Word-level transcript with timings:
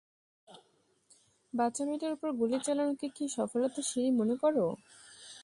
বাচ্চা 1.53 1.83
মেয়েটার 1.87 2.11
উপর 2.13 2.29
গুলি 2.39 2.57
চালানোকে 2.65 3.07
কি 3.15 3.25
সফলতার 3.37 3.85
সিঁড়ি 3.89 4.09
মনে 4.19 4.35
করো? 4.43 4.65